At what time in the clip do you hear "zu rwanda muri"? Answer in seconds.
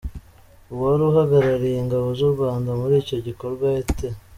2.19-2.93